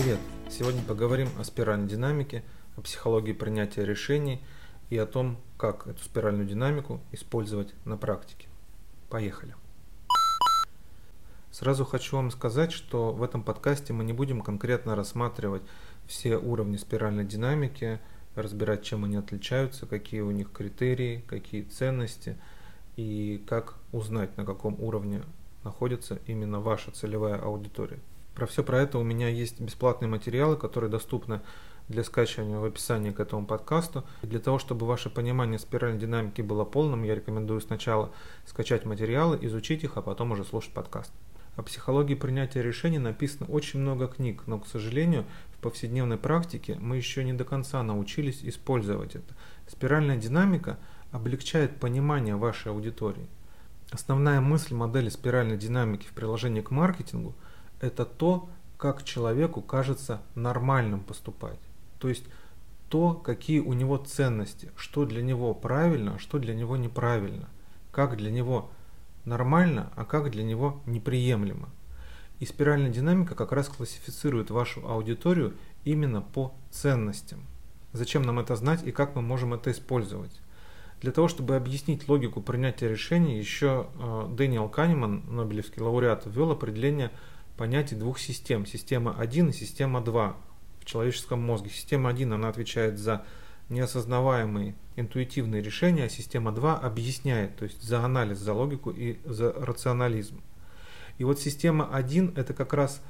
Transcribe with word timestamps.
Привет! 0.00 0.20
Сегодня 0.48 0.80
поговорим 0.80 1.28
о 1.40 1.42
спиральной 1.42 1.88
динамике, 1.88 2.44
о 2.76 2.82
психологии 2.82 3.32
принятия 3.32 3.84
решений 3.84 4.40
и 4.90 4.96
о 4.96 5.06
том, 5.06 5.38
как 5.56 5.88
эту 5.88 6.00
спиральную 6.04 6.46
динамику 6.46 7.00
использовать 7.10 7.74
на 7.84 7.96
практике. 7.96 8.46
Поехали! 9.10 9.56
Сразу 11.50 11.84
хочу 11.84 12.14
вам 12.14 12.30
сказать, 12.30 12.70
что 12.70 13.10
в 13.10 13.24
этом 13.24 13.42
подкасте 13.42 13.92
мы 13.92 14.04
не 14.04 14.12
будем 14.12 14.40
конкретно 14.40 14.94
рассматривать 14.94 15.62
все 16.06 16.36
уровни 16.36 16.76
спиральной 16.76 17.24
динамики, 17.24 17.98
разбирать, 18.36 18.84
чем 18.84 19.04
они 19.04 19.16
отличаются, 19.16 19.86
какие 19.86 20.20
у 20.20 20.30
них 20.30 20.52
критерии, 20.52 21.24
какие 21.26 21.62
ценности 21.62 22.36
и 22.94 23.44
как 23.48 23.74
узнать, 23.90 24.36
на 24.36 24.44
каком 24.44 24.80
уровне 24.80 25.24
находится 25.64 26.20
именно 26.28 26.60
ваша 26.60 26.92
целевая 26.92 27.40
аудитория. 27.40 27.98
Про 28.38 28.46
все 28.46 28.62
про 28.62 28.80
это 28.80 28.98
у 28.98 29.02
меня 29.02 29.28
есть 29.28 29.60
бесплатные 29.60 30.08
материалы, 30.08 30.56
которые 30.56 30.88
доступны 30.88 31.40
для 31.88 32.04
скачивания 32.04 32.60
в 32.60 32.64
описании 32.64 33.10
к 33.10 33.18
этому 33.18 33.44
подкасту. 33.44 34.04
И 34.22 34.28
для 34.28 34.38
того, 34.38 34.60
чтобы 34.60 34.86
ваше 34.86 35.10
понимание 35.10 35.58
спиральной 35.58 35.98
динамики 35.98 36.40
было 36.40 36.64
полным, 36.64 37.02
я 37.02 37.16
рекомендую 37.16 37.60
сначала 37.60 38.12
скачать 38.46 38.84
материалы, 38.84 39.40
изучить 39.42 39.82
их, 39.82 39.96
а 39.96 40.02
потом 40.02 40.30
уже 40.30 40.44
слушать 40.44 40.72
подкаст. 40.72 41.10
О 41.56 41.64
психологии 41.64 42.14
принятия 42.14 42.62
решений 42.62 43.00
написано 43.00 43.50
очень 43.50 43.80
много 43.80 44.06
книг, 44.06 44.44
но, 44.46 44.60
к 44.60 44.68
сожалению, 44.68 45.24
в 45.56 45.58
повседневной 45.58 46.16
практике 46.16 46.76
мы 46.78 46.96
еще 46.96 47.24
не 47.24 47.32
до 47.32 47.44
конца 47.44 47.82
научились 47.82 48.44
использовать 48.44 49.16
это. 49.16 49.34
Спиральная 49.66 50.16
динамика 50.16 50.78
облегчает 51.10 51.80
понимание 51.80 52.36
вашей 52.36 52.70
аудитории. 52.70 53.26
Основная 53.90 54.40
мысль 54.40 54.74
модели 54.74 55.08
спиральной 55.08 55.56
динамики 55.56 56.06
в 56.06 56.12
приложении 56.12 56.60
к 56.60 56.70
маркетингу– 56.70 57.34
это 57.80 58.04
то, 58.04 58.48
как 58.76 59.04
человеку 59.04 59.60
кажется 59.60 60.22
нормальным 60.34 61.00
поступать. 61.00 61.58
То 61.98 62.08
есть 62.08 62.24
то, 62.88 63.12
какие 63.12 63.60
у 63.60 63.72
него 63.72 63.96
ценности, 63.98 64.70
что 64.76 65.04
для 65.04 65.22
него 65.22 65.54
правильно, 65.54 66.14
а 66.14 66.18
что 66.18 66.38
для 66.38 66.54
него 66.54 66.76
неправильно, 66.76 67.48
как 67.90 68.16
для 68.16 68.30
него 68.30 68.70
нормально, 69.24 69.92
а 69.96 70.04
как 70.04 70.30
для 70.30 70.42
него 70.42 70.80
неприемлемо. 70.86 71.68
И 72.40 72.46
спиральная 72.46 72.90
динамика 72.90 73.34
как 73.34 73.52
раз 73.52 73.68
классифицирует 73.68 74.50
вашу 74.50 74.88
аудиторию 74.88 75.54
именно 75.84 76.22
по 76.22 76.54
ценностям. 76.70 77.44
Зачем 77.92 78.22
нам 78.22 78.38
это 78.38 78.54
знать 78.54 78.86
и 78.86 78.92
как 78.92 79.16
мы 79.16 79.22
можем 79.22 79.54
это 79.54 79.70
использовать? 79.70 80.40
Для 81.00 81.12
того, 81.12 81.28
чтобы 81.28 81.56
объяснить 81.56 82.08
логику 82.08 82.40
принятия 82.40 82.88
решений, 82.88 83.38
еще 83.38 83.86
э, 83.98 84.28
Дэниел 84.30 84.68
Канеман, 84.68 85.22
Нобелевский 85.28 85.80
лауреат, 85.80 86.24
ввел 86.26 86.50
определение 86.50 87.12
понятий 87.58 87.96
двух 87.96 88.18
систем. 88.18 88.64
Система 88.64 89.14
1 89.18 89.50
и 89.50 89.52
система 89.52 90.00
2 90.00 90.36
в 90.80 90.84
человеческом 90.86 91.42
мозге. 91.42 91.68
Система 91.68 92.08
1 92.08 92.32
она 92.32 92.48
отвечает 92.48 92.98
за 92.98 93.24
неосознаваемые 93.68 94.74
интуитивные 94.96 95.60
решения, 95.60 96.04
а 96.04 96.08
система 96.08 96.52
2 96.52 96.78
объясняет, 96.78 97.56
то 97.56 97.64
есть 97.64 97.82
за 97.82 98.02
анализ, 98.02 98.38
за 98.38 98.54
логику 98.54 98.90
и 98.90 99.18
за 99.26 99.52
рационализм. 99.52 100.40
И 101.18 101.24
вот 101.24 101.40
система 101.40 101.94
1 101.94 102.34
это 102.36 102.54
как 102.54 102.72
раз 102.72 103.02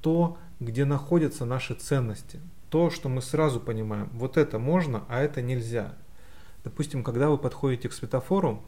то, 0.00 0.38
где 0.60 0.84
находятся 0.84 1.44
наши 1.44 1.74
ценности. 1.74 2.40
То, 2.70 2.90
что 2.90 3.08
мы 3.08 3.20
сразу 3.20 3.60
понимаем, 3.60 4.08
вот 4.12 4.36
это 4.36 4.58
можно, 4.58 5.04
а 5.08 5.20
это 5.20 5.42
нельзя. 5.42 5.94
Допустим, 6.62 7.02
когда 7.02 7.28
вы 7.28 7.36
подходите 7.36 7.88
к 7.88 7.92
светофору 7.92 8.62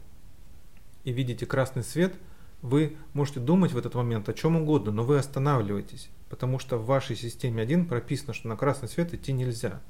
и 1.03 1.11
видите 1.11 1.45
красный 1.45 1.83
свет, 1.83 2.13
вы 2.61 2.97
можете 3.13 3.39
думать 3.39 3.71
в 3.71 3.77
этот 3.77 3.95
момент 3.95 4.29
о 4.29 4.33
чем 4.33 4.55
угодно, 4.55 4.91
но 4.91 5.03
вы 5.03 5.17
останавливаетесь, 5.17 6.09
потому 6.29 6.59
что 6.59 6.77
в 6.77 6.85
вашей 6.85 7.15
системе 7.15 7.63
1 7.63 7.87
прописано, 7.87 8.33
что 8.33 8.47
на 8.47 8.55
красный 8.55 8.87
свет 8.87 9.13
идти 9.13 9.33
нельзя. 9.33 9.81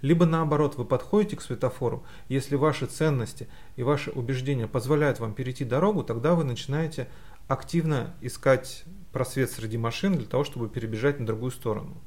Либо 0.00 0.26
наоборот, 0.26 0.76
вы 0.76 0.84
подходите 0.84 1.36
к 1.36 1.42
светофору, 1.42 2.04
если 2.28 2.56
ваши 2.56 2.86
ценности 2.86 3.48
и 3.76 3.82
ваши 3.82 4.10
убеждения 4.10 4.66
позволяют 4.66 5.20
вам 5.20 5.32
перейти 5.32 5.64
дорогу, 5.64 6.02
тогда 6.02 6.34
вы 6.34 6.44
начинаете 6.44 7.08
активно 7.48 8.14
искать 8.20 8.84
просвет 9.12 9.50
среди 9.50 9.78
машин 9.78 10.16
для 10.16 10.26
того, 10.26 10.44
чтобы 10.44 10.68
перебежать 10.68 11.20
на 11.20 11.26
другую 11.26 11.50
сторону. 11.50 12.00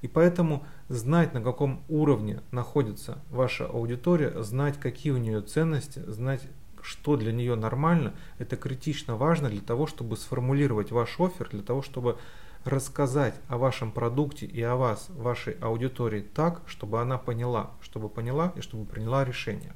И 0.00 0.08
поэтому 0.08 0.66
знать, 0.88 1.32
на 1.32 1.40
каком 1.40 1.84
уровне 1.88 2.40
находится 2.50 3.22
ваша 3.30 3.66
аудитория, 3.66 4.42
знать, 4.42 4.80
какие 4.80 5.12
у 5.12 5.16
нее 5.16 5.42
ценности, 5.42 6.02
знать, 6.08 6.42
что 6.82 7.16
для 7.16 7.32
нее 7.32 7.54
нормально, 7.54 8.14
это 8.38 8.56
критично 8.56 9.16
важно 9.16 9.48
для 9.48 9.60
того, 9.60 9.86
чтобы 9.86 10.16
сформулировать 10.16 10.90
ваш 10.90 11.18
офер, 11.18 11.48
для 11.50 11.62
того, 11.62 11.82
чтобы 11.82 12.18
рассказать 12.64 13.34
о 13.48 13.56
вашем 13.56 13.90
продукте 13.90 14.46
и 14.46 14.62
о 14.62 14.76
вас, 14.76 15.08
вашей 15.10 15.54
аудитории 15.54 16.20
так, 16.20 16.62
чтобы 16.66 17.00
она 17.00 17.18
поняла, 17.18 17.70
чтобы 17.80 18.08
поняла 18.08 18.52
и 18.56 18.60
чтобы 18.60 18.84
приняла 18.84 19.24
решение. 19.24 19.74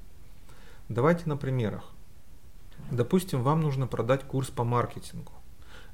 Давайте 0.88 1.28
на 1.28 1.36
примерах. 1.36 1.84
Допустим, 2.90 3.42
вам 3.42 3.62
нужно 3.62 3.86
продать 3.86 4.22
курс 4.22 4.50
по 4.50 4.62
маркетингу. 4.62 5.32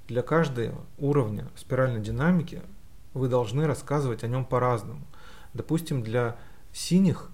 Для 0.08 0.22
каждого 0.22 0.84
уровня 0.98 1.48
спиральной 1.56 2.00
динамики 2.00 2.60
вы 3.14 3.28
должны 3.28 3.66
рассказывать 3.66 4.24
о 4.24 4.28
нем 4.28 4.44
по-разному. 4.44 5.06
Допустим, 5.54 6.02
для 6.02 6.36
синих, 6.72 7.30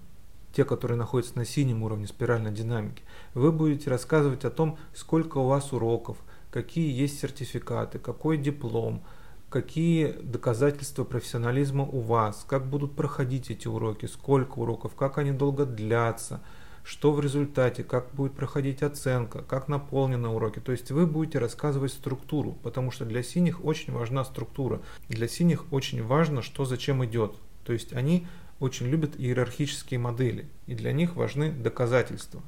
те, 0.53 0.65
которые 0.65 0.97
находятся 0.97 1.37
на 1.37 1.45
синем 1.45 1.83
уровне 1.83 2.07
спиральной 2.07 2.51
динамики, 2.51 3.03
вы 3.33 3.51
будете 3.51 3.89
рассказывать 3.89 4.45
о 4.45 4.49
том, 4.49 4.77
сколько 4.93 5.37
у 5.37 5.47
вас 5.47 5.73
уроков, 5.73 6.17
какие 6.51 6.91
есть 6.91 7.19
сертификаты, 7.19 7.99
какой 7.99 8.37
диплом, 8.37 9.03
какие 9.49 10.11
доказательства 10.21 11.03
профессионализма 11.03 11.83
у 11.83 11.99
вас, 11.99 12.45
как 12.47 12.67
будут 12.67 12.95
проходить 12.95 13.51
эти 13.51 13.67
уроки, 13.67 14.05
сколько 14.05 14.59
уроков, 14.59 14.95
как 14.95 15.17
они 15.17 15.31
долго 15.31 15.65
длятся– 15.65 16.41
что 16.89 17.11
в 17.11 17.19
результате, 17.19 17.83
как 17.83 18.09
будет 18.15 18.33
проходить 18.33 18.81
оценка, 18.81 19.43
как 19.43 19.67
наполнены 19.67 20.27
уроки. 20.29 20.59
То 20.59 20.71
есть 20.71 20.89
вы 20.89 21.05
будете 21.05 21.37
рассказывать 21.37 21.91
структуру, 21.91 22.57
потому 22.63 22.89
что 22.89 23.05
для 23.05 23.21
синих 23.21 23.63
очень 23.63 23.93
важна 23.93 24.25
структура. 24.25 24.81
Для 25.07 25.27
синих 25.27 25.71
очень 25.71 26.03
важно, 26.03 26.41
что 26.41 26.65
зачем 26.65 27.05
идет. 27.05 27.35
То 27.63 27.73
есть 27.73 27.93
они 27.93 28.25
очень 28.59 28.87
любят 28.87 29.15
иерархические 29.17 29.99
модели, 29.99 30.47
и 30.67 30.75
для 30.75 30.91
них 30.91 31.15
важны 31.15 31.51
доказательства. 31.51 32.41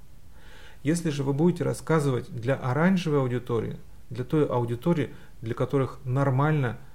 Если 0.83 1.09
же 1.09 1.23
вы 1.23 1.33
будете 1.33 1.63
рассказывать 1.63 2.29
для 2.29 2.55
оранжевой 2.55 3.19
аудитории, 3.19 3.77
для 4.09 4.23
той 4.23 4.45
аудитории, 4.45 5.11
для 5.41 5.53
которых 5.53 5.99
нормально– 6.03 6.77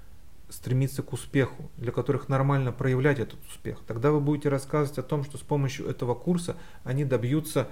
стремиться 0.48 1.02
к 1.02 1.12
успеху, 1.12 1.70
для 1.76 1.92
которых 1.92 2.28
нормально 2.28 2.72
проявлять 2.72 3.18
этот 3.18 3.38
успех. 3.48 3.80
Тогда 3.86 4.10
вы 4.10 4.20
будете 4.20 4.48
рассказывать 4.48 4.98
о 4.98 5.02
том, 5.02 5.24
что 5.24 5.38
с 5.38 5.42
помощью 5.42 5.88
этого 5.88 6.14
курса 6.14 6.56
они 6.84 7.04
добьются 7.04 7.68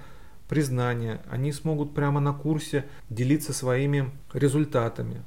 признания, 0.49 1.21
они 1.29 1.51
смогут 1.51 1.93
прямо 1.93 2.19
на 2.19 2.33
курсе 2.33 2.85
делиться 3.09 3.53
своими 3.53 4.11
результатами. 4.33 5.23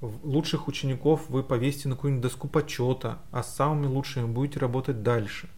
Лучших 0.00 0.68
учеников 0.68 1.28
вы 1.28 1.42
повесите 1.42 1.88
на 1.88 1.94
какую-нибудь 1.94 2.22
доску 2.22 2.48
почета, 2.48 3.18
а 3.30 3.42
с 3.42 3.54
самыми 3.54 3.86
лучшими 3.86 4.26
будете 4.26 4.58
работать 4.58 5.02
дальше. 5.02 5.48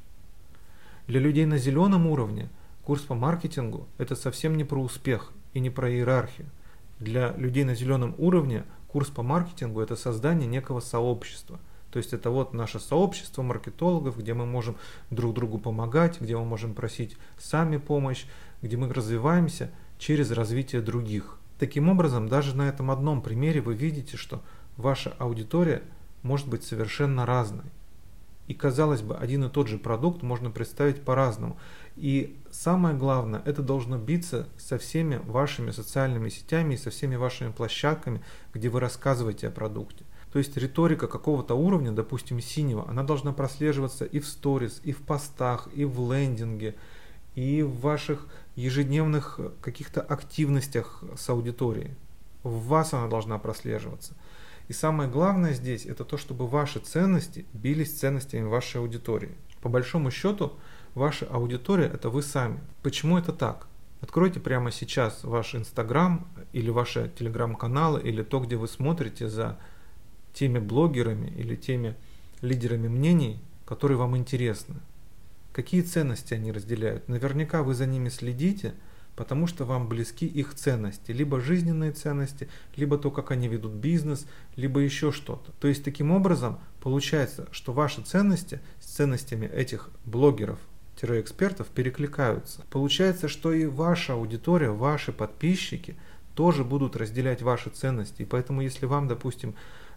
Для 1.07 1.21
людей 1.21 1.47
на 1.47 1.59
зеленом 1.59 2.07
уровне 2.07 2.49
курс 2.85 3.03
по 3.03 3.15
маркетингу– 3.15 3.87
это 3.99 4.17
совсем 4.17 4.57
не 4.57 4.65
про 4.65 4.81
успех 4.81 5.33
и 5.53 5.61
не 5.61 5.71
про 5.71 5.91
иерархию. 5.91 6.49
Для 6.99 7.33
людей 7.33 7.65
на 7.65 7.75
зеленом 7.75 8.15
уровне 8.19 8.65
Курс 8.95 9.09
по 9.09 9.25
маркетингу– 9.25 9.81
это 9.83 9.97
создание 9.97 10.47
некого 10.47 10.79
сообщества. 10.79 11.59
То 11.91 11.99
есть 11.99 12.13
это 12.13 12.31
вот 12.31 12.55
наше 12.55 12.79
сообщество 12.79 13.43
маркетологов, 13.43 14.17
где 14.17 14.35
мы 14.35 14.47
можем 14.47 14.77
друг 15.11 15.35
другу 15.35 15.59
помогать, 15.59 16.21
где 16.21 16.37
мы 16.37 16.45
можем 16.45 16.75
просить 16.75 17.17
сами 17.37 17.79
помощь, 17.79 18.27
где 18.63 18.77
мы 18.77 18.93
развиваемся 18.93 19.73
через 19.99 20.31
развитие 20.31 20.81
других. 20.81 21.39
Таким 21.59 21.89
образом, 21.89 22.29
даже 22.29 22.57
на 22.57 22.69
этом 22.69 22.93
одном 22.93 23.21
примере 23.21 23.61
вы 23.61 23.75
видите, 23.75 24.17
что 24.17 24.45
ваша 24.77 25.13
аудитория 25.19 25.83
может 26.23 26.47
быть 26.47 26.63
совершенно 26.63 27.27
разной. 27.27 27.67
И 28.47 28.55
казалось 28.55 29.01
бы, 29.01 29.17
один 29.17 29.45
и 29.45 29.49
тот 29.49 29.69
же 29.69 29.79
продукт 29.79 30.23
можно 30.23 30.51
представить 30.51 31.03
по-разному. 31.03 31.59
И 31.97 32.37
самое 32.51 32.95
главное, 32.97 33.41
это 33.45 33.63
должно 33.63 33.99
биться 33.99 34.49
со 34.59 34.79
всеми 34.79 35.17
вашими 35.25 35.71
социальными 35.71 36.29
сетями 36.29 36.75
и 36.75 36.79
со 36.79 36.91
всеми 36.91 37.17
вашими 37.17 37.53
площадками, 37.53 38.23
где 38.53 38.69
вы 38.69 38.81
рассказываете 38.81 39.49
о 39.49 39.51
продукте. 39.51 40.05
То 40.33 40.39
есть 40.39 40.57
риторика 40.57 41.07
какого-то 41.07 41.55
уровня, 41.55 41.93
допустим, 41.93 42.41
синего, 42.41 42.89
она 42.89 43.05
должна 43.05 43.33
прослеживаться 43.33 44.05
и 44.05 44.19
в 44.19 44.27
сторис, 44.27 44.81
и 44.83 44.93
в 44.93 44.99
постах, 44.99 45.69
и 45.73 45.85
в 45.85 46.13
лендинге, 46.13 46.75
и 47.37 47.63
в 47.63 47.81
ваших 47.81 48.27
ежедневных 48.57 49.39
каких-то 49.61 50.01
активностях 50.01 51.05
с 51.17 51.29
аудиторией. 51.31 51.95
В 52.43 52.67
вас 52.67 52.93
она 52.93 53.07
должна 53.07 53.39
прослеживаться. 53.39 54.15
И 54.69 54.73
самое 54.73 55.11
главное 55.11 55.53
здесь, 55.53 55.87
это 55.87 56.05
то, 56.05 56.17
чтобы 56.17 56.47
ваши 56.47 56.79
ценности 56.81 57.45
бились 57.53 57.99
ценностями 57.99 58.45
вашей 58.45 58.81
аудитории. 58.81 59.33
По 59.61 59.69
большому 59.69 60.11
счету, 60.11 60.55
Ваша 60.95 61.27
аудитория– 61.27 61.87
это 61.93 62.09
вы 62.09 62.23
сами. 62.23 62.61
Почему 62.83 63.19
это 63.19 63.33
так? 63.33 63.67
Откройте 64.01 64.39
прямо 64.39 64.71
сейчас 64.71 65.25
ваш 65.25 65.57
Инстаграм 65.57 66.29
или 66.53 66.71
ваши 66.71 67.11
Телеграм-каналы 67.19 68.01
или 68.01 68.23
то, 68.23 68.39
где 68.39 68.55
вы 68.55 68.69
смотрите 68.69 69.29
за 69.29 69.59
теми 70.35 70.61
блогерами 70.61 71.27
или 71.37 71.57
теми 71.57 71.97
лидерами 72.43 72.87
мнений, 72.87 73.41
которые 73.67 73.99
вам 73.99 74.17
интересны. 74.17 74.77
Какие 75.53 75.83
ценности 75.83 76.33
они 76.35 76.53
разделяют? 76.53 77.09
Наверняка 77.09 77.65
вы 77.65 77.75
за 77.75 77.87
ними 77.87 78.09
следите, 78.09 78.75
потому 79.17 79.47
что 79.47 79.65
вам 79.65 79.89
близки 79.89 80.27
их 80.27 80.55
ценности, 80.55 81.13
либо 81.13 81.41
жизненные 81.41 81.93
ценности, 81.93 82.49
либо 82.77 82.99
то, 82.99 83.11
как 83.11 83.31
они 83.31 83.49
ведут 83.49 83.73
бизнес, 83.73 84.27
либо 84.57 84.81
еще 84.81 85.13
что-то. 85.13 85.53
То 85.61 85.69
есть 85.69 85.85
таким 85.85 86.11
образом 86.11 86.59
получается, 86.81 87.49
что 87.53 87.73
ваши 87.73 88.03
ценности 88.03 88.61
с 88.81 88.87
ценностями 88.87 89.47
этих 89.47 89.91
блогеров, 90.05 90.59
экспертов 91.03 91.67
перекликаются. 91.69 92.63
Получается, 92.71 93.29
что 93.29 93.53
и 93.53 93.67
ваша 93.67 94.15
аудитория, 94.15 94.71
ваши 94.71 95.13
подписчики 95.13 95.97
тоже 96.35 96.65
будут 96.65 96.97
разделять 96.97 97.43
ваши 97.43 97.69
ценности. 97.69 98.23
И 98.23 98.25
поэтому, 98.25 98.63
если 98.63 98.87
вам, 98.87 99.07
допустим, 99.07 99.55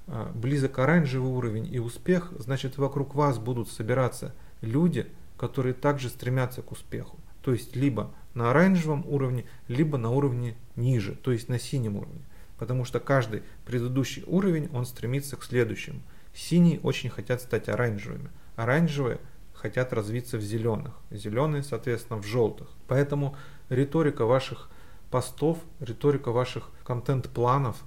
э, 0.07 0.31
близок 0.35 0.79
оранжевый 0.79 1.31
уровень 1.31 1.73
и 1.73 1.79
успех, 1.79 2.33
значит 2.37 2.77
вокруг 2.77 3.15
вас 3.15 3.39
будут 3.39 3.69
собираться 3.69 4.35
люди, 4.61 5.07
которые 5.37 5.73
также 5.73 6.09
стремятся 6.09 6.61
к 6.61 6.71
успеху. 6.71 7.17
То 7.47 7.53
есть 7.53 7.77
либо 7.77 8.13
на 8.33 8.51
оранжевом 8.51 9.05
уровне, 9.07 9.45
либо 9.69 9.97
на 9.97 10.09
уровне 10.09 10.57
ниже, 10.75 11.15
то 11.15 11.31
есть 11.31 11.47
на 11.47 11.57
синем 11.59 11.95
уровне. 11.95 12.25
Потому 12.57 12.83
что 12.83 12.99
каждый 12.99 13.41
предыдущий 13.65 14.25
уровень, 14.27 14.69
он 14.73 14.85
стремится 14.85 15.37
к 15.37 15.45
следующему. 15.45 16.01
Синие 16.33 16.81
очень 16.81 17.09
хотят 17.09 17.39
стать 17.41 17.69
оранжевыми. 17.69 18.31
Оранжевые 18.57 19.21
хотят 19.53 19.93
развиться 19.93 20.37
в 20.37 20.41
зеленых. 20.41 20.93
Зеленые, 21.09 21.63
соответственно, 21.63 22.21
в 22.21 22.25
желтых. 22.25 22.67
Поэтому 22.89 23.37
риторика 23.69 24.25
ваших 24.25 24.69
постов, 25.09 25.57
риторика 25.79 26.33
ваших 26.33 26.69
контент-планов 26.83 27.77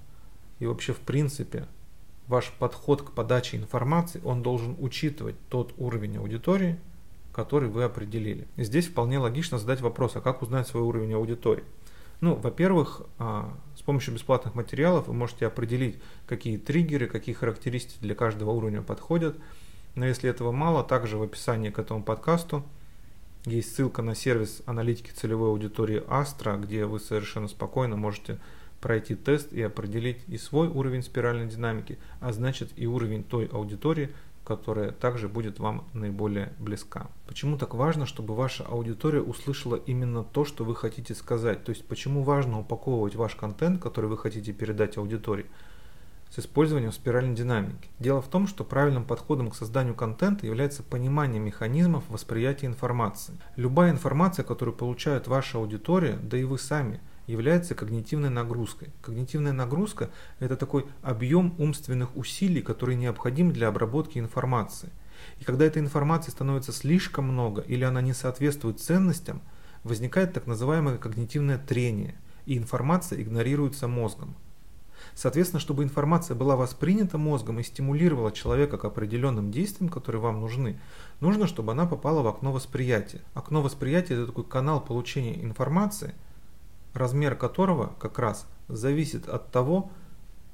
и 0.57 0.65
вообще 0.65 0.91
в 0.91 1.01
принципе 1.01 1.67
ваш 2.25 2.51
подход 2.57 3.03
к 3.03 3.11
подаче 3.11 3.57
информации, 3.57 4.21
он 4.25 4.41
должен 4.41 4.75
учитывать 4.79 5.35
тот 5.49 5.75
уровень 5.77 6.17
аудитории, 6.17 6.79
который 7.31 7.69
вы 7.69 7.83
определили. 7.83 8.47
Здесь 8.57 8.87
вполне 8.87 9.19
логично 9.19 9.57
задать 9.57 9.81
вопрос, 9.81 10.15
а 10.15 10.21
как 10.21 10.41
узнать 10.41 10.67
свой 10.67 10.83
уровень 10.83 11.13
аудитории? 11.13 11.63
Ну, 12.19 12.35
во-первых, 12.35 13.01
а, 13.17 13.51
с 13.75 13.81
помощью 13.81 14.13
бесплатных 14.13 14.53
материалов 14.53 15.07
вы 15.07 15.13
можете 15.13 15.47
определить, 15.47 15.97
какие 16.27 16.57
триггеры, 16.57 17.07
какие 17.07 17.33
характеристики 17.33 17.97
для 17.99 18.13
каждого 18.13 18.51
уровня 18.51 18.81
подходят. 18.83 19.35
Но 19.95 20.05
если 20.05 20.29
этого 20.29 20.51
мало, 20.51 20.83
также 20.83 21.17
в 21.17 21.23
описании 21.23 21.71
к 21.71 21.79
этому 21.79 22.03
подкасту 22.03 22.63
есть 23.45 23.75
ссылка 23.75 24.03
на 24.03 24.13
сервис 24.13 24.61
аналитики 24.67 25.11
целевой 25.11 25.49
аудитории 25.49 26.03
Astra, 26.07 26.61
где 26.61 26.85
вы 26.85 26.99
совершенно 26.99 27.47
спокойно 27.47 27.97
можете 27.97 28.37
пройти 28.81 29.15
тест 29.15 29.51
и 29.51 29.61
определить 29.61 30.17
и 30.27 30.37
свой 30.37 30.67
уровень 30.67 31.03
спиральной 31.03 31.47
динамики, 31.47 31.97
а 32.19 32.33
значит 32.33 32.71
и 32.75 32.85
уровень 32.85 33.23
той 33.23 33.45
аудитории, 33.45 34.09
которая 34.55 34.91
также 34.91 35.29
будет 35.29 35.59
вам 35.59 35.85
наиболее 35.93 36.51
близка. 36.59 37.07
Почему 37.25 37.57
так 37.57 37.73
важно, 37.73 38.05
чтобы 38.05 38.35
ваша 38.35 38.65
аудитория 38.65 39.21
услышала 39.21 39.77
именно 39.77 40.25
то, 40.25 40.43
что 40.43 40.65
вы 40.65 40.75
хотите 40.75 41.15
сказать? 41.15 41.63
То 41.63 41.69
есть 41.69 41.85
почему 41.87 42.23
важно 42.23 42.59
упаковывать 42.59 43.15
ваш 43.15 43.35
контент, 43.35 43.81
который 43.81 44.07
вы 44.09 44.17
хотите 44.17 44.51
передать 44.51 44.97
аудитории, 44.97 45.45
с 46.29 46.39
использованием 46.39 46.91
спиральной 46.91 47.33
динамики. 47.33 47.87
Дело 47.99 48.21
в 48.21 48.27
том, 48.27 48.45
что 48.45 48.65
правильным 48.65 49.05
подходом 49.05 49.51
к 49.51 49.55
созданию 49.55 49.95
контента 49.95 50.45
является 50.45 50.83
понимание 50.83 51.39
механизмов 51.39 52.03
восприятия 52.09 52.65
информации. 52.65 53.33
Любая 53.55 53.91
информация, 53.91 54.43
которую 54.43 54.75
получает 54.75 55.27
ваша 55.27 55.59
аудитория, 55.59 56.19
да 56.21 56.37
и 56.37 56.43
вы 56.43 56.59
сами– 56.59 56.99
является 57.27 57.75
когнитивной 57.75 58.29
нагрузкой. 58.29 58.89
Когнитивная 59.01 59.53
нагрузка– 59.53 60.09
это 60.39 60.55
такой 60.55 60.85
объем 61.01 61.55
умственных 61.57 62.15
усилий, 62.15 62.61
который 62.61 62.95
необходим 62.95 63.51
для 63.51 63.67
обработки 63.67 64.17
информации. 64.17 64.89
И 65.39 65.43
когда 65.43 65.65
этой 65.65 65.81
информации 65.81 66.31
становится 66.31 66.71
слишком 66.71 67.25
много 67.25 67.61
или 67.61 67.83
она 67.83 68.01
не 68.01 68.13
соответствует 68.13 68.79
ценностям, 68.79 69.41
возникает 69.83 70.33
так 70.33 70.47
называемое 70.47 70.97
когнитивное 70.97 71.57
трение, 71.57 72.15
и 72.45 72.57
информация 72.57 73.21
игнорируется 73.21 73.87
мозгом. 73.87 74.35
Соответственно, 75.13 75.59
чтобы 75.59 75.83
информация 75.83 76.35
была 76.35 76.55
воспринята 76.55 77.17
мозгом 77.17 77.59
и 77.59 77.63
стимулировала 77.63 78.31
человека 78.31 78.77
к 78.77 78.85
определенным 78.85 79.51
действиям, 79.51 79.89
которые 79.89 80.21
вам 80.21 80.39
нужны, 80.39 80.79
нужно, 81.19 81.47
чтобы 81.47 81.71
она 81.71 81.85
попала 81.85 82.21
в 82.21 82.27
окно 82.27 82.51
восприятия. 82.51 83.21
Окно 83.33 83.61
восприятия– 83.61 84.13
это 84.15 84.27
такой 84.27 84.43
канал 84.43 84.81
получения 84.81 85.43
информации– 85.43 86.13
размер 86.93 87.35
которого 87.35 87.93
как 87.99 88.19
раз 88.19 88.47
зависит 88.67 89.27
от 89.27 89.51
того, 89.51 89.91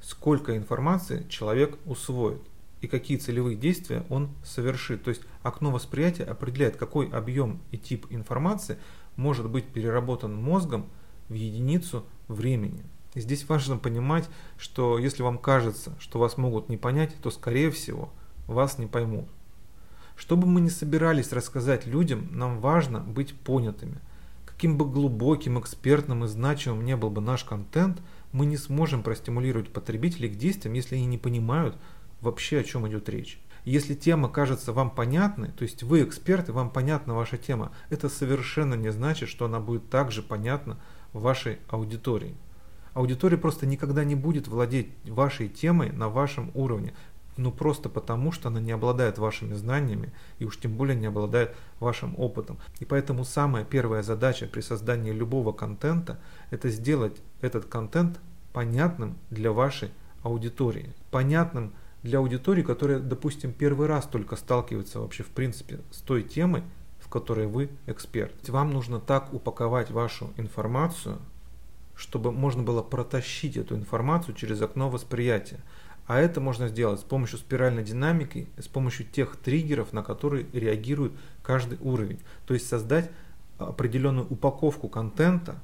сколько 0.01 0.55
информации 0.55 1.25
человек 1.29 1.77
усвоит 1.85 2.41
и 2.81 2.87
какие 2.87 3.17
целевые 3.17 3.57
действия 3.57 4.05
он 4.09 4.29
совершит. 4.43 5.03
То 5.03 5.09
есть 5.09 5.21
окно 5.41 5.71
восприятия 5.71 6.23
определяет, 6.23 6.77
какой 6.77 7.09
объем 7.09 7.59
и 7.71 7.77
тип 7.77 8.05
информации 8.09 8.77
может 9.15 9.49
быть 9.49 9.65
переработан 9.65 10.35
мозгом 10.35 10.85
в 11.27 11.33
единицу 11.33 12.05
времени. 12.27 12.83
И 13.15 13.21
здесь 13.21 13.47
важно 13.49 13.77
понимать, 13.77 14.29
что 14.57 14.99
если 14.99 15.23
вам 15.23 15.39
кажется, 15.39 15.95
что 15.99 16.19
вас 16.19 16.37
могут 16.37 16.69
не 16.69 16.77
понять, 16.77 17.15
то 17.21 17.31
скорее 17.31 17.71
всего 17.71 18.11
вас 18.45 18.77
не 18.77 18.85
поймут. 18.85 19.27
Что 20.15 20.35
бы 20.35 20.47
мы 20.47 20.61
ни 20.61 20.69
собирались 20.69 21.31
рассказать 21.31 21.85
людям, 21.85 22.27
нам 22.31 22.59
важно 22.59 22.99
быть 22.99 23.33
понятыми. 23.33 23.99
Каким 24.57 24.75
бы 24.75 24.89
глубоким, 24.89 25.59
экспертным 25.59 26.25
и 26.25 26.27
значимым 26.27 26.83
не 26.83 26.95
был 26.95 27.11
бы 27.11 27.21
наш 27.21 27.43
контент, 27.43 28.01
мы 28.31 28.47
не 28.47 28.57
сможем 28.57 29.03
простимулировать 29.03 29.71
потребителей 29.71 30.29
к 30.29 30.35
действиям, 30.35 30.73
если 30.73 30.95
они 30.95 31.05
не 31.05 31.19
понимают 31.19 31.77
вообще, 32.21 32.61
о 32.61 32.63
чем 32.63 32.87
идет 32.87 33.07
речь. 33.07 33.39
Если 33.65 33.93
тема 33.93 34.29
кажется 34.29 34.73
вам 34.73 34.89
понятной, 34.89 35.49
то 35.49 35.61
есть 35.61 35.83
вы 35.83 36.01
эксперт 36.01 36.49
и 36.49 36.53
вам 36.53 36.71
понятна 36.71 37.13
ваша 37.13 37.37
тема, 37.37 37.71
это 37.91 38.09
совершенно 38.09 38.73
не 38.73 38.91
значит, 38.91 39.29
что 39.29 39.45
она 39.45 39.59
будет 39.59 39.91
также 39.91 40.23
понятна 40.23 40.79
вашей 41.13 41.59
аудитории. 41.69 42.35
Аудитория 42.95 43.37
просто 43.37 43.67
никогда 43.67 44.03
не 44.03 44.15
будет 44.15 44.47
владеть 44.47 44.89
вашей 45.05 45.49
темой 45.49 45.91
на 45.91 46.09
вашем 46.09 46.49
уровне 46.55 46.95
ну 47.37 47.51
просто 47.51 47.89
потому, 47.89 48.31
что 48.31 48.49
она 48.49 48.59
не 48.59 48.71
обладает 48.71 49.17
вашими 49.17 49.53
знаниями 49.53 50.11
и 50.39 50.45
уж 50.45 50.59
тем 50.59 50.75
более 50.75 50.95
не 50.95 51.07
обладает 51.07 51.55
вашим 51.79 52.15
опытом. 52.17 52.57
И 52.79 52.85
поэтому 52.85 53.23
самая 53.23 53.63
первая 53.63 54.03
задача 54.03 54.47
при 54.47 54.61
создании 54.61 55.11
любого 55.11 55.51
контента– 55.51 56.19
это 56.51 56.69
сделать 56.69 57.21
этот 57.41 57.65
контент 57.65 58.19
понятным 58.53 59.17
для 59.29 59.51
вашей 59.51 59.91
аудитории. 60.23 60.93
Понятным 61.11 61.73
для 62.03 62.19
аудитории, 62.19 62.63
которая, 62.63 62.99
допустим, 62.99 63.53
первый 63.53 63.87
раз 63.87 64.05
только 64.05 64.35
сталкивается 64.35 64.99
вообще 64.99 65.23
в 65.23 65.29
принципе 65.29 65.79
с 65.91 65.97
той 65.97 66.23
темой, 66.23 66.63
в 66.99 67.09
которой 67.09 67.47
вы 67.47 67.69
эксперт. 67.85 68.49
Вам 68.49 68.71
нужно 68.71 68.99
так 68.99 69.33
упаковать 69.33 69.91
вашу 69.91 70.33
информацию, 70.37 71.19
чтобы 71.95 72.31
можно 72.31 72.63
было 72.63 72.83
протащить 72.83 73.57
эту 73.57 73.75
информацию 73.75 74.35
через 74.35 74.61
окно 74.61 74.89
восприятия. 74.89 75.59
А 76.07 76.19
это 76.19 76.39
можно 76.39 76.69
сделать 76.69 77.01
с 77.01 77.03
помощью 77.03 77.37
спиральной 77.37 77.83
динамики, 77.83 78.47
с 78.57 78.67
помощью 78.67 79.05
тех 79.05 79.35
триггеров, 79.35 79.91
на 79.91 80.03
которые 80.03 80.45
реагирует 80.53 81.11
каждый 81.43 81.77
уровень. 81.81 82.19
То 82.45 82.53
есть 82.53 82.67
создать 82.67 83.11
определенную 83.57 84.25
упаковку 84.27 84.87
контента, 84.87 85.59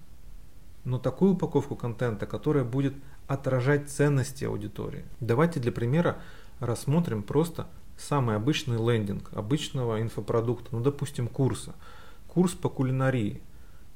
но 0.83 1.00
такую 1.00 1.33
упаковку 1.33 1.77
контента, 1.77 2.25
которая 2.25 2.65
будет 2.65 2.93
отражать 3.27 3.89
ценности 3.89 4.43
аудитории. 4.43 5.05
Давайте 5.21 5.62
для 5.62 5.71
примера 5.71 6.17
рассмотрим 6.59 7.23
просто 7.23 7.67
самый 7.97 8.35
обычный 8.35 8.77
лендинг 8.77 9.29
обычного 9.33 10.01
инфопродукта, 10.01 10.69
ну 10.71 10.81
допустим 10.81 11.29
курса. 11.29 11.73
Курс 12.27 12.51
по 12.53 12.67
кулинарии– 12.67 13.41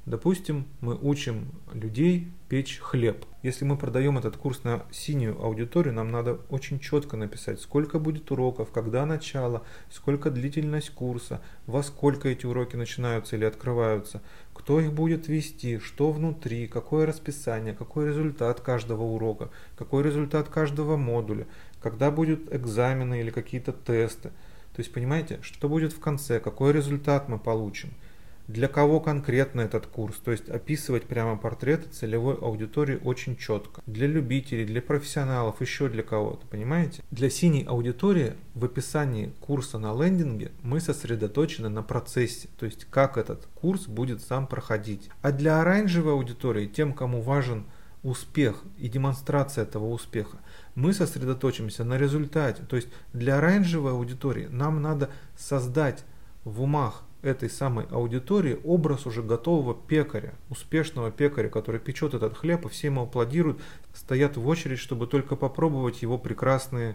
Допустим, 0.08 0.66
мы 0.80 0.96
учим 0.96 1.48
людей 1.74 2.32
печь 2.48 2.78
хлеб. 2.78 3.26
Если 3.42 3.66
мы 3.66 3.76
продаем 3.76 4.16
этот 4.16 4.38
курс 4.38 4.64
на 4.64 4.86
синюю 4.90 5.38
аудиторию, 5.38 5.92
нам 5.92 6.10
надо 6.10 6.40
очень 6.48 6.80
четко 6.80 7.18
написать, 7.18 7.60
сколько 7.60 7.98
будет 7.98 8.30
уроков, 8.30 8.70
когда 8.70 9.04
начало, 9.04 9.64
сколько 9.90 10.30
длительность 10.30 10.88
курса, 10.94 11.42
во 11.66 11.82
сколько 11.82 12.26
эти 12.30 12.46
уроки 12.46 12.74
начинаются 12.74 13.36
или 13.36 13.44
открываются, 13.44 14.22
кто 14.54 14.80
их 14.80 14.94
будет 14.94 15.28
вести, 15.28 15.78
что 15.78 16.10
внутри, 16.10 16.68
какое 16.68 17.04
расписание, 17.04 17.74
какой 17.74 18.06
результат 18.06 18.62
каждого 18.62 19.02
урока, 19.02 19.50
какой 19.76 20.02
результат 20.04 20.48
каждого 20.48 20.96
модуля, 20.96 21.46
когда 21.82 22.10
будут 22.10 22.50
экзамены 22.50 23.20
или 23.20 23.28
какие-то 23.28 23.72
тесты. 23.74 24.30
То 24.74 24.80
есть 24.80 24.90
понимаете, 24.90 25.38
что 25.42 25.68
будет 25.68 25.92
в 25.92 26.00
конце, 26.00 26.40
какой 26.40 26.72
результат 26.72 27.28
мы 27.28 27.38
получим– 27.38 27.90
для 28.48 28.66
кого 28.66 28.98
конкретно 28.98 29.60
этот 29.60 29.86
курс, 29.86 30.16
то 30.16 30.30
есть 30.30 30.48
описывать 30.48 31.04
прямо 31.04 31.36
портреты 31.36 31.88
целевой 31.90 32.34
аудитории 32.34 32.98
очень 33.04 33.36
четко. 33.36 33.82
Для 33.86 34.06
любителей, 34.06 34.64
для 34.64 34.80
профессионалов, 34.80 35.60
еще 35.60 35.88
для 35.88 36.02
кого-то, 36.02 36.46
понимаете? 36.46 37.02
Для 37.10 37.28
синей 37.28 37.64
аудитории 37.64 38.32
в 38.54 38.64
описании 38.64 39.32
курса 39.40 39.78
на 39.78 39.94
лендинге 39.94 40.50
мы 40.62 40.80
сосредоточены 40.80 41.68
на 41.68 41.82
процессе, 41.82 42.48
то 42.58 42.64
есть 42.64 42.86
как 42.86 43.18
этот 43.18 43.46
курс 43.54 43.86
будет 43.86 44.22
сам 44.22 44.46
проходить. 44.46 45.10
А 45.20 45.30
для 45.30 45.60
оранжевой 45.60 46.14
аудитории, 46.14 46.66
тем, 46.66 46.94
кому 46.94 47.20
важен 47.20 47.66
успех 48.02 48.62
и 48.78 48.88
демонстрация 48.88 49.64
этого 49.64 49.90
успеха. 49.90 50.38
Мы 50.74 50.92
сосредоточимся 50.92 51.84
на 51.84 51.98
результате. 51.98 52.62
То 52.62 52.76
есть 52.76 52.88
для 53.12 53.38
оранжевой 53.38 53.92
аудитории 53.92 54.46
нам 54.46 54.80
надо 54.80 55.10
создать 55.36 56.04
в 56.44 56.62
умах 56.62 57.02
этой 57.22 57.50
самой 57.50 57.86
аудитории 57.90 58.58
образ 58.64 59.06
уже 59.06 59.22
готового 59.22 59.74
пекаря, 59.74 60.34
успешного 60.50 61.10
пекаря, 61.10 61.48
который 61.48 61.80
печет 61.80 62.14
этот 62.14 62.36
хлеб, 62.36 62.66
и 62.66 62.68
все 62.68 62.88
ему 62.88 63.02
аплодируют, 63.02 63.60
стоят 63.92 64.36
в 64.36 64.46
очередь, 64.46 64.78
чтобы 64.78 65.06
только 65.06 65.34
попробовать 65.36 66.02
его 66.02 66.18
прекрасный, 66.18 66.94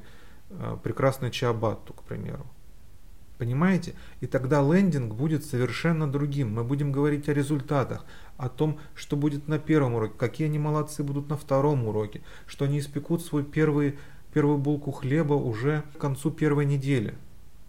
э, 0.49 0.77
прекрасный 0.81 1.31
чиабатту, 1.31 1.93
к 1.93 2.03
примеру. 2.03 2.45
Понимаете? 3.37 3.93
И 4.21 4.27
тогда 4.27 4.61
лендинг 4.61 5.15
будет 5.15 5.43
совершенно 5.43 6.09
другим. 6.09 6.53
Мы 6.53 6.63
будем 6.63 6.91
говорить 6.91 7.27
о 7.27 7.33
результатах, 7.33 8.05
о 8.37 8.47
том, 8.47 8.79
что 8.95 9.17
будет 9.17 9.47
на 9.47 9.59
первом 9.59 9.95
уроке, 9.95 10.13
какие 10.17 10.47
они 10.47 10.59
молодцы 10.59 11.03
будут 11.03 11.29
на 11.29 11.35
втором 11.35 11.85
уроке, 11.87 12.21
что 12.45 12.65
они 12.65 12.79
испекут 12.79 13.21
свой 13.21 13.43
первый, 13.43 13.97
первую 14.33 14.59
булку 14.59 14.91
хлеба 14.91 15.33
уже 15.33 15.83
к 15.93 15.97
концу 15.97 16.31
первой 16.31 16.65
недели 16.65 17.15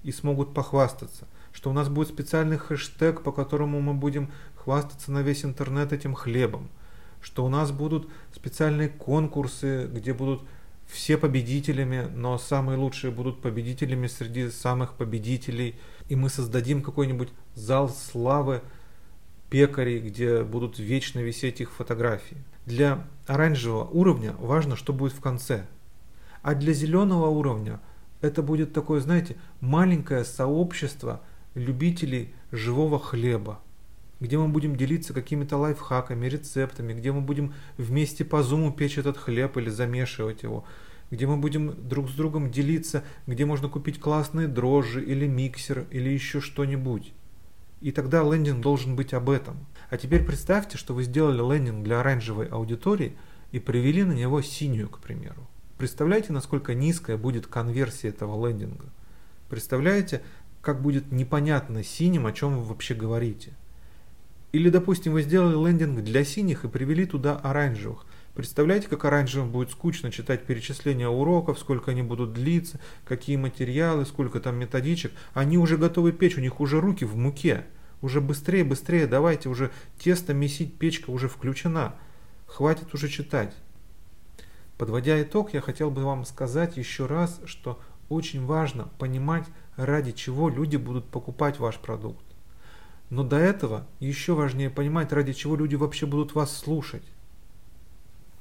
и 0.05 0.13
смогут 0.13 0.55
похвастаться, 0.55 1.27
что 1.55 1.71
у 1.71 1.73
нас 1.73 1.89
будет 1.89 2.09
специальный 2.09 2.59
хэштег, 2.59 3.23
по 3.23 3.33
которому 3.33 3.81
мы 3.81 3.95
будем 3.95 4.31
хвастаться 4.57 5.11
на 5.13 5.23
весь 5.23 5.45
интернет 5.45 5.93
этим 5.93 6.15
хлебом, 6.15 6.69
что 7.23 7.45
у 7.45 7.49
нас 7.49 7.71
будут 7.71 8.11
специальные 8.35 8.91
конкурсы, 8.91 9.89
где 9.91 10.13
будут 10.13 10.43
все 10.87 11.17
победителями, 11.17 12.11
но 12.15 12.37
самые 12.37 12.77
лучшие 12.77 13.11
будут 13.11 13.41
победителями 13.41 14.09
среди 14.09 14.51
самых 14.51 14.95
победителей. 14.95 15.77
И 16.09 16.17
мы 16.17 16.29
создадим 16.29 16.83
какой-нибудь 16.83 17.31
зал 17.55 17.89
славы 17.89 18.61
пекарей, 19.49 20.01
где 20.01 20.43
будут 20.43 20.79
вечно 20.79 21.21
висеть 21.21 21.61
их 21.61 21.73
фотографии. 21.73 22.37
Для 22.67 23.07
оранжевого 23.27 23.85
уровня 23.85 24.35
важно, 24.39 24.77
что 24.77 24.93
будет 24.93 25.13
в 25.13 25.21
конце. 25.21 25.67
А 26.43 26.55
для 26.55 26.73
зеленого 26.73 27.29
уровня 27.29 27.81
это 28.21 28.43
будет 28.43 28.73
такое, 28.73 29.01
знаете, 29.01 29.37
маленькое 29.61 30.25
сообщество 30.25 31.21
любителей 31.55 32.35
живого 32.51 32.99
хлеба 32.99 33.61
где 34.21 34.39
мы 34.39 34.49
будем 34.49 34.77
делиться 34.77 35.13
какими-то 35.13 35.57
лайфхаками, 35.57 36.27
рецептами, 36.27 36.95
где 36.95 37.13
мы 37.13 37.21
будем 37.21 37.55
вместе 37.77 38.25
по 38.25 38.43
зуму 38.43 38.73
печь 38.73 38.99
этот 38.99 39.17
хлеб 39.17 39.57
или 39.57 39.71
замешивать 39.71 40.43
его, 40.43 40.65
где 41.11 41.27
мы 41.27 41.37
будем 41.37 41.89
друг 41.89 42.09
с 42.09 42.15
другом 42.15 42.51
делиться, 42.51 43.05
где 43.27 43.45
можно 43.45 43.69
купить 43.69 44.01
классные 44.01 44.49
дрожжи 44.49 45.03
или 45.05 45.27
миксер 45.27 45.87
или 45.91 46.09
еще 46.09 46.41
что-нибудь. 46.41 47.13
И 47.81 47.93
тогда 47.93 48.23
лендинг 48.23 48.63
должен 48.63 48.97
быть 48.97 49.13
об 49.13 49.29
этом. 49.29 49.67
А 49.91 49.99
теперь 49.99 50.25
представьте, 50.25 50.79
что 50.79 50.95
вы 50.95 51.03
сделали 51.03 51.43
лендинг 51.55 51.85
для 51.85 52.01
оранжевой 52.01 52.47
аудитории 52.47 53.17
и 53.53 53.59
привели 53.59 54.05
на 54.05 54.13
него 54.13 54.41
синюю, 54.41 54.89
к 54.89 55.01
примеру. 55.01 55.47
Представляете, 55.77 56.33
насколько 56.33 56.73
низкая 56.73 57.19
будет 57.19 57.47
конверсия 57.47 58.09
этого 58.09 58.49
лендинга? 58.49 58.87
Представляете, 59.51 60.23
как 60.65 60.81
будет 60.83 61.13
непонятно 61.13 61.85
синим, 61.85 62.27
о 62.27 62.33
чем 62.33 62.57
вы 62.57 62.65
вообще 62.65 62.95
говорите? 62.95 63.53
Или, 64.53 64.71
допустим, 64.71 65.13
вы 65.13 65.23
сделали 65.23 65.55
лендинг 65.55 66.03
для 66.03 66.25
синих 66.25 66.65
и 66.65 66.69
привели 66.69 67.07
туда 67.07 67.37
оранжевых. 67.37 68.07
Представляете, 68.35 68.89
как 68.89 69.05
оранжевым 69.05 69.51
будет 69.51 69.71
скучно 69.71 70.11
читать 70.11 70.45
перечисления 70.45 71.09
уроков, 71.09 71.59
сколько 71.59 71.91
они 71.91 72.03
будут 72.03 72.33
длиться, 72.33 72.81
какие 73.05 73.37
материалы, 73.37 74.07
сколько 74.07 74.41
там 74.41 74.57
методичек. 74.57 75.13
Они 75.35 75.59
уже 75.59 75.77
готовы 75.77 76.13
печь, 76.13 76.37
у 76.37 76.41
них 76.41 76.61
уже 76.61 76.81
руки 76.81 77.05
в 77.05 77.17
муке. 77.17 77.65
Уже 78.01 78.21
быстрее, 78.21 78.65
быстрее, 78.65 79.07
давайте 79.07 79.49
уже 79.49 79.71
тесто 79.99 80.35
месить, 80.35 80.77
печка 80.79 81.11
уже 81.11 81.29
включена. 81.29 81.95
Хватит 82.47 82.93
уже 82.95 83.09
читать. 83.09 83.55
Подводя 84.79 85.21
итог, 85.23 85.55
я 85.55 85.61
хотел 85.61 85.91
бы 85.91 86.03
вам 86.03 86.25
сказать 86.25 86.77
еще 86.77 87.07
раз, 87.07 87.41
что 87.45 87.81
очень 88.09 88.45
важно 88.45 88.89
понимать, 88.99 89.47
ради 89.77 90.13
чего 90.13 90.49
люди 90.49 90.77
будут 90.77 91.07
покупать 91.07 91.59
ваш 91.59 91.79
продукт. 91.79 92.25
Но 93.11 93.23
до 93.23 93.37
этого 93.37 93.87
еще 94.01 94.35
важнее 94.35 94.71
понимать, 94.71 95.13
ради 95.13 95.33
чего 95.33 95.57
люди 95.57 95.75
вообще 95.75 96.07
будут 96.07 96.35
вас 96.35 96.57
слушать. 96.57 97.05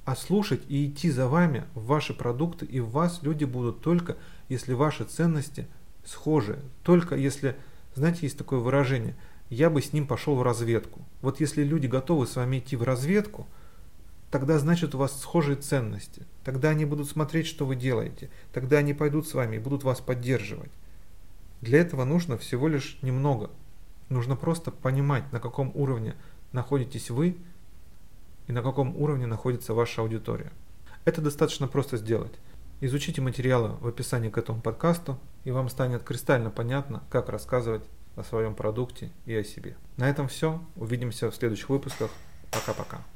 А 0.06 0.16
слушать 0.16 0.62
и 0.68 0.88
идти 0.88 1.10
за 1.10 1.28
вами 1.28 1.66
в 1.76 1.86
ваши 1.86 2.14
продукты 2.14 2.66
и 2.66 2.80
в 2.80 2.90
вас 2.90 3.20
люди 3.22 3.46
будут 3.46 3.82
только, 3.82 4.18
если 4.50 4.74
ваши 4.74 5.06
ценности 5.06 5.68
схожи. 6.06 6.60
Только 6.84 7.16
если, 7.16 7.56
знаете, 7.96 8.20
есть 8.24 8.38
такое 8.38 8.60
выражение, 8.60 9.16
я 9.50 9.70
бы 9.70 9.82
с 9.82 9.94
ним 9.94 10.08
пошел 10.08 10.36
в 10.36 10.42
разведку. 10.42 11.02
Вот 11.22 11.40
если 11.40 11.64
люди 11.64 11.88
готовы 11.88 12.28
с 12.28 12.36
вами 12.36 12.60
идти 12.60 12.76
в 12.76 12.84
разведку, 12.84 13.48
тогда 14.32 14.58
значит 14.60 14.96
у 14.96 14.98
вас 14.98 15.22
схожие 15.22 15.56
ценности. 15.56 16.24
Тогда 16.44 16.70
они 16.70 16.86
будут 16.86 17.10
смотреть, 17.10 17.48
что 17.48 17.66
вы 17.66 17.76
делаете. 17.76 18.30
Тогда 18.52 18.80
они 18.80 18.94
пойдут 18.94 19.28
с 19.28 19.34
вами 19.34 19.58
и 19.58 19.60
будут 19.60 19.84
вас 19.84 20.02
поддерживать. 20.02 20.72
Для 21.64 21.80
этого 21.80 22.06
нужно 22.06 22.38
всего 22.38 22.68
лишь 22.68 23.00
немного– 23.02 23.50
Нужно 24.14 24.36
просто 24.36 24.70
понимать, 24.70 25.24
на 25.32 25.40
каком 25.40 25.72
уровне 25.74 26.16
находитесь 26.52 27.10
вы 27.10 27.36
и 28.46 28.52
на 28.52 28.62
каком 28.62 28.96
уровне 28.96 29.26
находится 29.26 29.74
ваша 29.74 30.02
аудитория. 30.02 30.52
Это 31.04 31.22
достаточно 31.22 31.68
просто 31.68 31.98
сделать. 31.98 32.34
Изучите 32.80 33.22
материалы 33.22 33.70
в 33.80 33.88
описании 33.88 34.30
к 34.30 34.38
этому 34.38 34.62
подкасту, 34.62 35.18
и 35.46 35.52
вам 35.52 35.70
станет 35.70 36.04
кристально 36.04 36.52
понятно, 36.52 37.02
как 37.10 37.30
рассказывать 37.30 37.84
о 38.16 38.24
своем 38.24 38.54
продукте 38.56 39.10
и 39.26 39.34
о 39.34 39.44
себе. 39.44 39.78
На 39.98 40.10
этом 40.10 40.28
все. 40.28 40.62
Увидимся 40.76 41.32
в 41.32 41.36
следующих 41.36 41.70
выпусках. 41.70 42.12
Пока-пока. 42.52 43.13